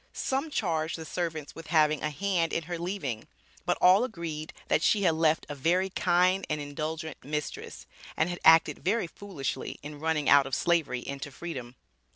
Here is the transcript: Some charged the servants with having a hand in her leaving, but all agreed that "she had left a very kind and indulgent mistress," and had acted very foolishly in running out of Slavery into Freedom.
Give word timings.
Some 0.13 0.49
charged 0.49 0.97
the 0.97 1.05
servants 1.05 1.53
with 1.53 1.67
having 1.67 2.01
a 2.01 2.09
hand 2.09 2.53
in 2.53 2.63
her 2.63 2.79
leaving, 2.79 3.27
but 3.67 3.77
all 3.79 4.03
agreed 4.03 4.51
that 4.67 4.81
"she 4.81 5.03
had 5.03 5.13
left 5.13 5.45
a 5.47 5.53
very 5.53 5.91
kind 5.91 6.43
and 6.49 6.59
indulgent 6.59 7.23
mistress," 7.23 7.85
and 8.17 8.27
had 8.27 8.39
acted 8.43 8.79
very 8.79 9.05
foolishly 9.05 9.77
in 9.83 9.99
running 9.99 10.27
out 10.27 10.47
of 10.47 10.55
Slavery 10.55 11.01
into 11.01 11.29
Freedom. 11.31 11.75